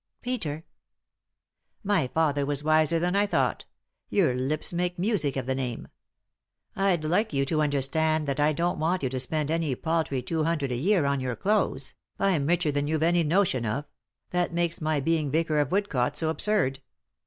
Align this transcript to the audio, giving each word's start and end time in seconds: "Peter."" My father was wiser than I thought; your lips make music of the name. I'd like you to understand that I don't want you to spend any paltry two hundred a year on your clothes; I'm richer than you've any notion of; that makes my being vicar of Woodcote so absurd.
"Peter."" 0.23 0.63
My 1.93 2.07
father 2.07 2.43
was 2.43 2.63
wiser 2.63 2.97
than 2.97 3.15
I 3.15 3.27
thought; 3.27 3.65
your 4.09 4.33
lips 4.33 4.73
make 4.73 4.97
music 4.97 5.35
of 5.35 5.45
the 5.45 5.53
name. 5.53 5.89
I'd 6.75 7.03
like 7.03 7.33
you 7.33 7.45
to 7.45 7.61
understand 7.61 8.27
that 8.27 8.39
I 8.39 8.51
don't 8.51 8.79
want 8.79 9.03
you 9.03 9.09
to 9.09 9.19
spend 9.19 9.51
any 9.51 9.75
paltry 9.75 10.23
two 10.23 10.43
hundred 10.43 10.71
a 10.71 10.75
year 10.75 11.05
on 11.05 11.19
your 11.19 11.35
clothes; 11.35 11.93
I'm 12.17 12.47
richer 12.47 12.71
than 12.71 12.87
you've 12.87 13.03
any 13.03 13.21
notion 13.23 13.63
of; 13.63 13.85
that 14.31 14.51
makes 14.51 14.81
my 14.81 15.01
being 15.01 15.29
vicar 15.29 15.59
of 15.59 15.69
Woodcote 15.71 16.15
so 16.17 16.29
absurd. 16.31 16.79